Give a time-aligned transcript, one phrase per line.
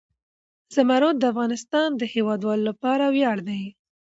[0.75, 3.63] زمرد د افغانستان د هیوادوالو لپاره ویاړ دی.